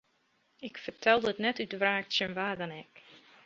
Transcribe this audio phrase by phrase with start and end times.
[0.59, 2.93] Ik fertel dit net út wraak tsjin wa dan ek.